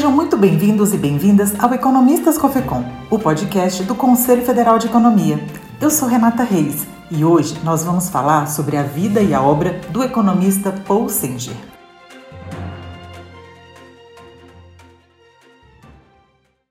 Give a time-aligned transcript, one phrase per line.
[0.00, 5.38] Sejam muito bem-vindos e bem-vindas ao Economistas Cofecom, o podcast do Conselho Federal de Economia.
[5.78, 9.78] Eu sou Renata Reis e hoje nós vamos falar sobre a vida e a obra
[9.90, 11.54] do economista Paul Singer.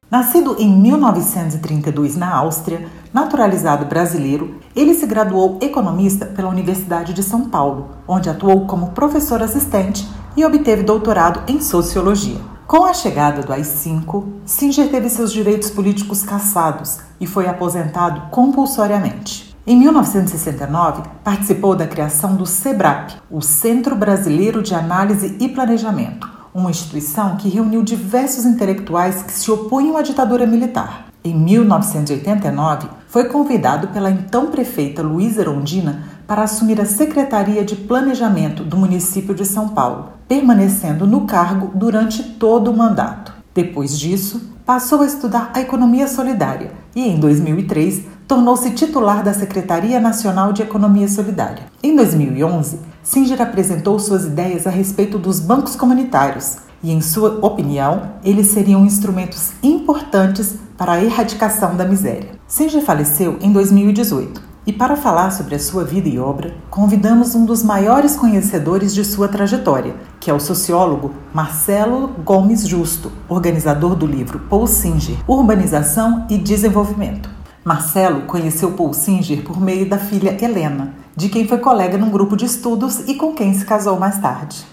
[0.09, 7.47] Nascido em 1932 na Áustria, naturalizado brasileiro, ele se graduou economista pela Universidade de São
[7.47, 12.58] Paulo, onde atuou como professor assistente e obteve doutorado em sociologia.
[12.69, 19.55] Com a chegada do AI-5, Singer teve seus direitos políticos cassados e foi aposentado compulsoriamente.
[19.65, 26.69] Em 1969, participou da criação do SEBRAP, o Centro Brasileiro de Análise e Planejamento, uma
[26.69, 31.07] instituição que reuniu diversos intelectuais que se opunham à ditadura militar.
[31.23, 38.63] Em 1989, foi convidado pela então prefeita Luísa Erondina para assumir a Secretaria de Planejamento
[38.63, 43.33] do município de São Paulo, permanecendo no cargo durante todo o mandato.
[43.51, 49.99] Depois disso, passou a estudar a economia solidária e, em 2003, tornou-se titular da Secretaria
[49.99, 51.63] Nacional de Economia Solidária.
[51.81, 58.03] Em 2011, Singer apresentou suas ideias a respeito dos bancos comunitários e, em sua opinião,
[58.23, 62.29] eles seriam instrumentos importantes para a erradicação da miséria.
[62.47, 67.43] Singer faleceu em 2018 e, para falar sobre a sua vida e obra, convidamos um
[67.43, 74.05] dos maiores conhecedores de sua trajetória, que é o sociólogo Marcelo Gomes Justo, organizador do
[74.05, 77.31] livro Paul Singer Urbanização e Desenvolvimento.
[77.65, 82.37] Marcelo conheceu Paul Singer por meio da filha Helena, de quem foi colega num grupo
[82.37, 84.63] de estudos e com quem se casou mais tarde.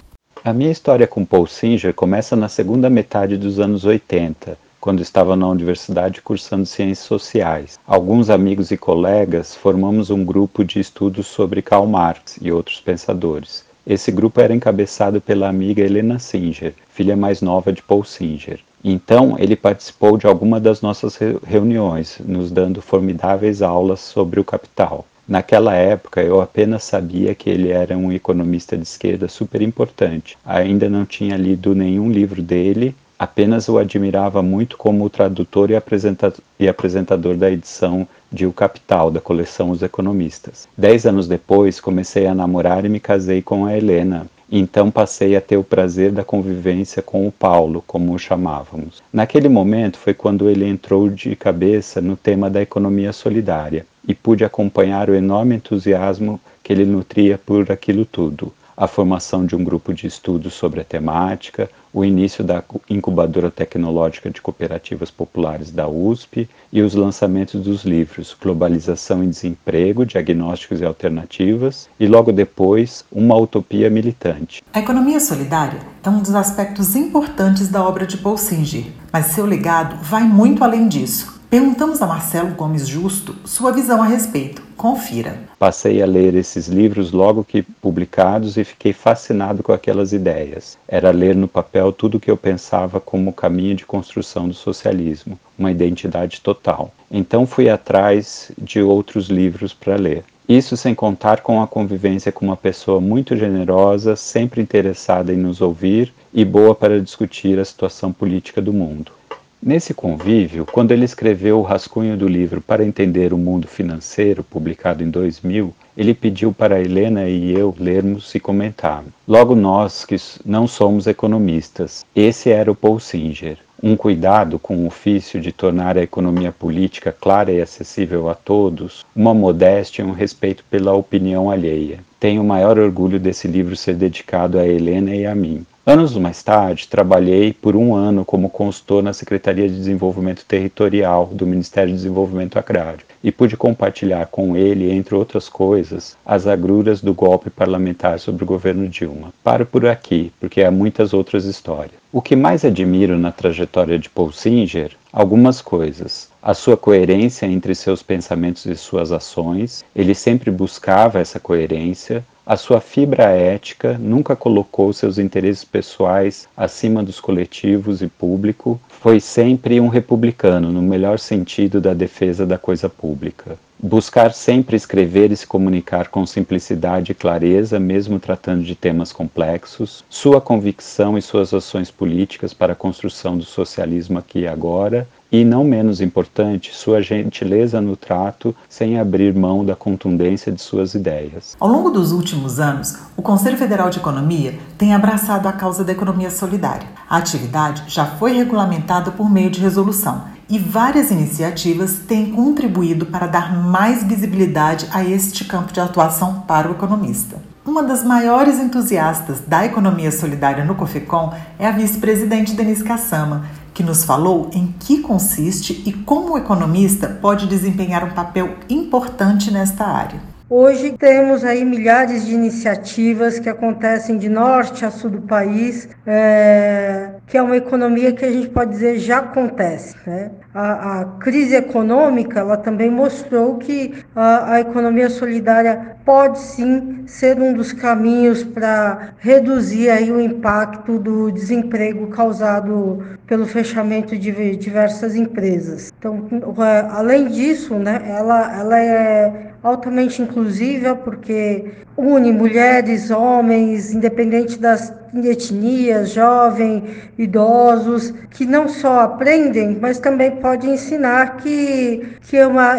[0.45, 5.35] A minha história com Paul Singer começa na segunda metade dos anos 80, quando estava
[5.35, 7.77] na universidade cursando ciências sociais.
[7.85, 13.65] Alguns amigos e colegas formamos um grupo de estudos sobre Karl Marx e outros pensadores.
[13.85, 18.61] Esse grupo era encabeçado pela amiga Helena Singer, filha mais nova de Paul Singer.
[18.85, 25.05] Então, ele participou de alguma das nossas reuniões, nos dando formidáveis aulas sobre o capital.
[25.27, 30.39] Naquela época, eu apenas sabia que ele era um economista de esquerda super importante.
[30.47, 36.41] Ainda não tinha lido nenhum livro dele, apenas o admirava muito como tradutor e, apresentador,
[36.59, 40.69] e apresentador da edição de O Capital, da coleção Os Economistas.
[40.77, 45.41] Dez anos depois, comecei a namorar e me casei com a Helena, então passei a
[45.41, 49.03] ter o prazer da convivência com o Paulo, como o chamávamos.
[49.13, 54.45] Naquele momento foi quando ele entrou de cabeça no tema da economia solidária e pude
[54.45, 58.53] acompanhar o enorme entusiasmo que ele nutria por aquilo tudo.
[58.77, 64.29] A formação de um grupo de estudos sobre a temática, o início da incubadora tecnológica
[64.29, 70.85] de cooperativas populares da USP e os lançamentos dos livros Globalização e Desemprego, Diagnósticos e
[70.85, 74.63] Alternativas e logo depois Uma Utopia Militante.
[74.75, 79.47] A economia solidária é um dos aspectos importantes da obra de Paul Singer, mas seu
[79.47, 81.36] legado vai muito além disso.
[81.49, 84.61] Perguntamos a Marcelo Gomes Justo sua visão a respeito.
[84.77, 85.39] Confira.
[85.59, 90.77] Passei a ler esses livros logo que publicados e fiquei fascinado com aquelas ideias.
[90.89, 95.39] Era ler no papel tudo o que eu pensava como caminho de construção do socialismo,
[95.57, 96.93] uma identidade total.
[97.09, 100.25] Então fui atrás de outros livros para ler.
[100.49, 105.61] Isso sem contar com a convivência com uma pessoa muito generosa, sempre interessada em nos
[105.61, 109.13] ouvir e boa para discutir a situação política do mundo.
[109.63, 115.03] Nesse convívio, quando ele escreveu o rascunho do livro Para Entender o Mundo Financeiro, publicado
[115.03, 119.13] em 2000, ele pediu para Helena e eu lermos e comentarmos.
[119.27, 123.59] Logo nós que não somos economistas, esse era o Paul Singer.
[123.83, 129.05] Um cuidado com o ofício de tornar a economia política clara e acessível a todos,
[129.15, 132.01] uma modéstia e um respeito pela opinião alheia.
[132.19, 135.67] Tenho o maior orgulho desse livro ser dedicado a Helena e a mim.
[135.89, 141.47] Anos mais tarde, trabalhei por um ano como consultor na Secretaria de Desenvolvimento Territorial do
[141.47, 147.15] Ministério do Desenvolvimento Agrário e pude compartilhar com ele, entre outras coisas, as agruras do
[147.15, 149.33] golpe parlamentar sobre o governo Dilma.
[149.45, 151.95] Paro por aqui, porque há muitas outras histórias.
[152.13, 154.91] O que mais admiro na trajetória de Paul Singer?
[155.17, 156.29] Algumas coisas.
[156.43, 162.55] A sua coerência entre seus pensamentos e suas ações, ele sempre buscava essa coerência, a
[162.55, 169.81] sua fibra ética nunca colocou seus interesses pessoais acima dos coletivos e público, foi sempre
[169.81, 173.59] um republicano, no melhor sentido da defesa da coisa pública.
[173.83, 180.03] Buscar sempre escrever e se comunicar com simplicidade e clareza, mesmo tratando de temas complexos,
[180.09, 185.45] sua convicção e suas ações políticas para a construção do socialismo aqui e agora, e,
[185.45, 191.57] não menos importante, sua gentileza no trato sem abrir mão da contundência de suas ideias.
[191.61, 195.93] Ao longo dos últimos anos, o Conselho Federal de Economia tem abraçado a causa da
[195.93, 196.89] economia solidária.
[197.11, 203.27] A atividade já foi regulamentada por meio de resolução e várias iniciativas têm contribuído para
[203.27, 207.41] dar mais visibilidade a este campo de atuação para o economista.
[207.65, 213.45] Uma das maiores entusiastas da economia solidária no COFECOM é a vice-presidente Denise Kassama,
[213.75, 219.51] que nos falou em que consiste e como o economista pode desempenhar um papel importante
[219.51, 220.36] nesta área.
[220.49, 227.15] Hoje temos aí milhares de iniciativas que acontecem de norte a sul do país, é,
[227.27, 229.97] que é uma economia que a gente pode dizer já acontece.
[230.07, 230.31] Né?
[230.55, 237.41] A, a crise econômica ela também mostrou que a, a economia solidária pode sim ser
[237.41, 245.17] um dos caminhos para reduzir aí o impacto do desemprego causado pelo fechamento de diversas
[245.17, 245.93] empresas.
[245.99, 246.25] Então,
[246.65, 254.93] é, além disso, né, ela, ela é altamente inclusiva, porque une mulheres, homens, independente das
[255.15, 256.83] etnias, jovens,
[257.17, 262.77] idosos, que não só aprendem, mas também pode ensinar que, que, é uma,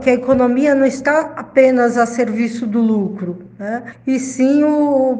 [0.00, 3.82] que a economia não está apenas a serviço do lucro, né?
[4.06, 4.62] e sim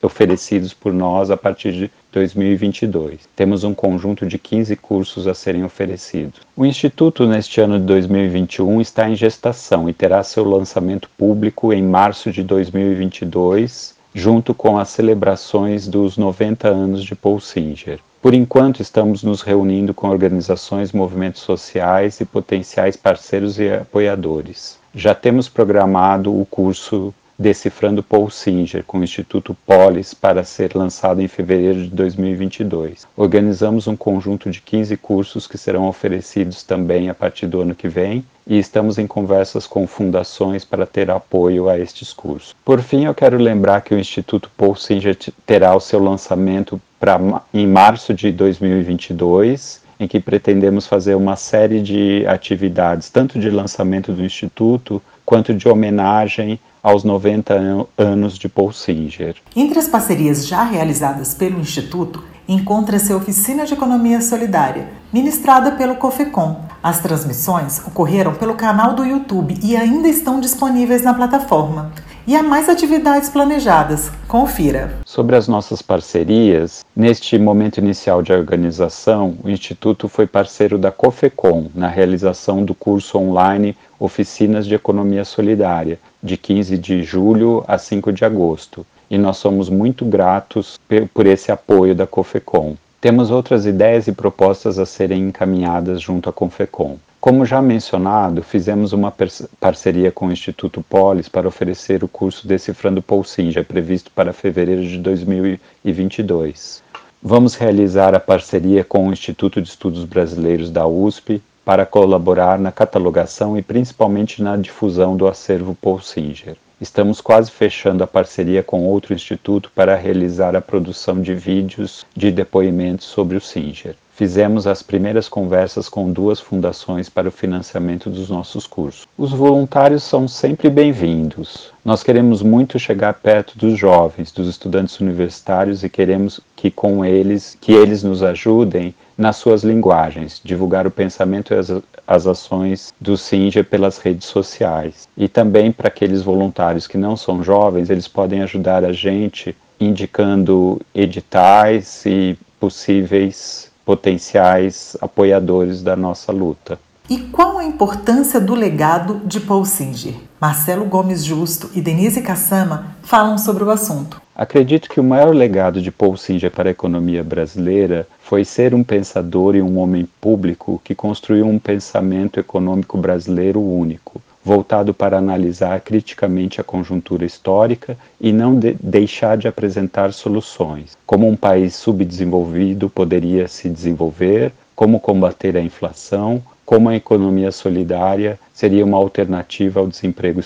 [0.00, 3.20] oferecidos por nós a partir de 2022.
[3.36, 6.40] Temos um conjunto de 15 cursos a serem oferecidos.
[6.56, 11.82] O Instituto, neste ano de 2021, está em gestação e terá seu lançamento público em
[11.82, 17.98] março de 2022, junto com as celebrações dos 90 anos de Paul Singer.
[18.22, 24.78] Por enquanto, estamos nos reunindo com organizações, movimentos sociais e potenciais parceiros e apoiadores.
[24.94, 31.20] Já temos programado o curso Decifrando Paul Singer, com o Instituto Polis, para ser lançado
[31.20, 33.08] em fevereiro de 2022.
[33.16, 37.88] Organizamos um conjunto de 15 cursos que serão oferecidos também a partir do ano que
[37.88, 42.54] vem e estamos em conversas com fundações para ter apoio a estes cursos.
[42.64, 47.18] Por fim, eu quero lembrar que o Instituto Paul Singer terá o seu lançamento pra,
[47.52, 54.12] em março de 2022 em que pretendemos fazer uma série de atividades, tanto de lançamento
[54.12, 59.34] do Instituto, quanto de homenagem aos 90 anos de Paul Singer.
[59.54, 65.96] Entre as parcerias já realizadas pelo Instituto, encontra-se a Oficina de Economia Solidária, ministrada pelo
[65.96, 66.64] COFECOM.
[66.82, 71.92] As transmissões ocorreram pelo canal do YouTube e ainda estão disponíveis na plataforma
[72.26, 74.10] e há mais atividades planejadas.
[74.28, 74.94] Confira.
[75.04, 81.70] Sobre as nossas parcerias, neste momento inicial de organização, o Instituto foi parceiro da COFECOM
[81.74, 88.12] na realização do curso online Oficinas de Economia Solidária, de 15 de julho a 5
[88.12, 88.86] de agosto.
[89.10, 90.78] E nós somos muito gratos
[91.12, 92.76] por esse apoio da COFECOM.
[93.00, 96.98] Temos outras ideias e propostas a serem encaminhadas junto à COFECOM.
[97.22, 99.14] Como já mencionado, fizemos uma
[99.60, 104.82] parceria com o Instituto Polis para oferecer o curso Decifrando Paul Singer, previsto para fevereiro
[104.82, 106.82] de 2022.
[107.22, 112.72] Vamos realizar a parceria com o Instituto de Estudos Brasileiros da USP para colaborar na
[112.72, 116.56] catalogação e principalmente na difusão do acervo Paul Singer.
[116.80, 122.32] Estamos quase fechando a parceria com outro instituto para realizar a produção de vídeos de
[122.32, 128.28] depoimentos sobre o Singer fizemos as primeiras conversas com duas fundações para o financiamento dos
[128.28, 129.06] nossos cursos.
[129.16, 131.72] Os voluntários são sempre bem-vindos.
[131.84, 137.56] Nós queremos muito chegar perto dos jovens, dos estudantes universitários e queremos que com eles,
[137.60, 141.72] que eles nos ajudem nas suas linguagens, divulgar o pensamento e as,
[142.06, 145.08] as ações do Singer pelas redes sociais.
[145.16, 150.80] E também para aqueles voluntários que não são jovens, eles podem ajudar a gente indicando
[150.94, 156.78] editais e possíveis potenciais apoiadores da nossa luta.
[157.10, 160.14] E qual a importância do legado de Paul Singer?
[160.40, 164.22] Marcelo Gomes Justo e Denise Cassama falam sobre o assunto.
[164.34, 168.82] Acredito que o maior legado de Paul Singer para a economia brasileira foi ser um
[168.82, 175.80] pensador e um homem público que construiu um pensamento econômico brasileiro único, voltado para analisar
[175.80, 182.90] criticamente a conjuntura histórica e não de deixar de apresentar soluções, como um país subdesenvolvido
[182.90, 189.86] poderia se desenvolver, como combater a inflação, como a economia solidária seria uma alternativa ao
[189.86, 190.40] desemprego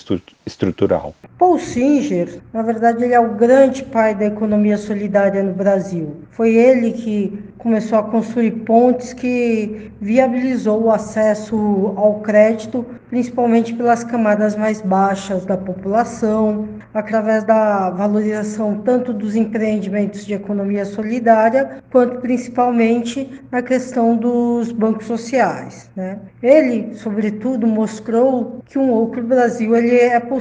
[0.47, 1.15] estrutural.
[1.39, 6.17] Paul Singer, na verdade, ele é o grande pai da economia solidária no Brasil.
[6.31, 14.05] Foi ele que começou a construir pontes que viabilizou o acesso ao crédito, principalmente pelas
[14.05, 22.21] camadas mais baixas da população, através da valorização tanto dos empreendimentos de economia solidária, quanto
[22.21, 25.91] principalmente na questão dos bancos sociais.
[25.97, 26.19] Né?
[26.43, 30.36] Ele, sobretudo, mostrou que um outro Brasil ele é possível,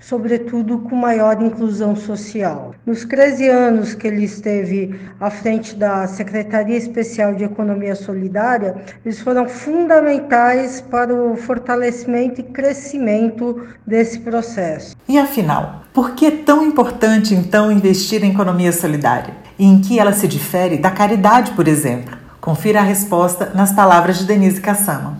[0.00, 2.74] sobretudo com maior inclusão social.
[2.84, 8.76] Nos 13 anos que ele esteve à frente da Secretaria Secretaria Especial de Economia Solidária,
[9.04, 14.96] eles foram fundamentais para o fortalecimento e crescimento desse processo.
[15.08, 19.34] E afinal, por que é tão importante então investir em economia solidária?
[19.58, 22.16] E em que ela se difere da caridade, por exemplo?
[22.40, 25.18] Confira a resposta nas palavras de Denise Cassama.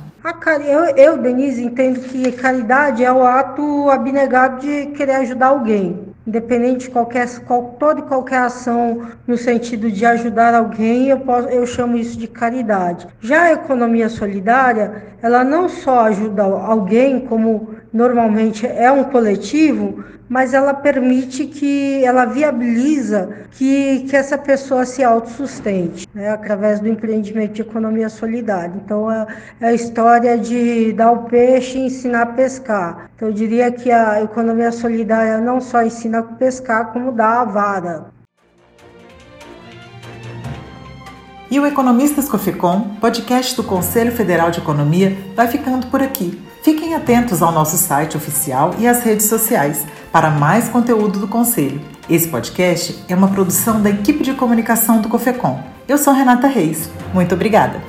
[0.67, 6.87] Eu, eu, Denise, entendo que caridade é o ato abnegado de querer ajudar alguém independente
[6.87, 11.65] de qualquer, qual, toda e qualquer ação no sentido de ajudar alguém, eu, posso, eu
[11.65, 13.07] chamo isso de caridade.
[13.21, 20.53] Já a economia solidária, ela não só ajuda alguém, como normalmente é um coletivo, mas
[20.53, 27.55] ela permite que ela viabiliza que, que essa pessoa se autossustente né, através do empreendimento
[27.55, 28.75] de economia solidária.
[28.85, 29.27] Então é,
[29.61, 33.11] é, a história de dar o peixe e ensinar a pescar.
[33.15, 37.45] Então eu diria que a economia solidária não só ensina a pescar, como dá a
[37.45, 38.17] vara.
[41.49, 46.37] E o Economistas Coficom, podcast do Conselho Federal de Economia, vai ficando por aqui.
[46.67, 51.81] Fiquem atentos ao nosso site oficial e às redes sociais para mais conteúdo do Conselho.
[52.11, 55.61] Esse podcast é uma produção da equipe de comunicação do COFECOM.
[55.87, 56.91] Eu sou Renata Reis.
[57.15, 57.81] Muito obrigada.